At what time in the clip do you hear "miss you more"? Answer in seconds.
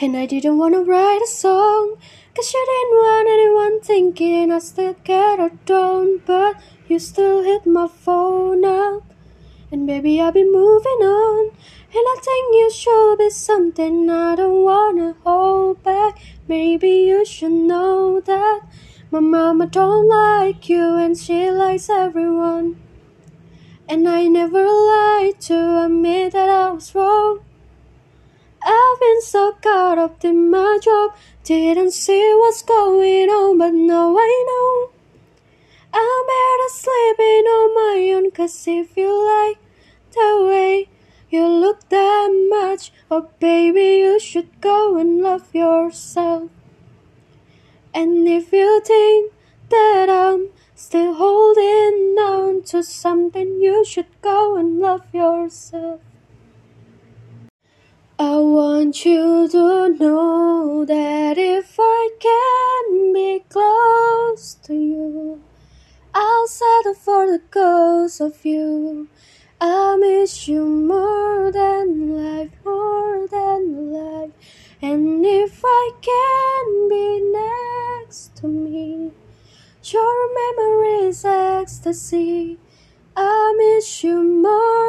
70.00-71.52, 83.56-84.81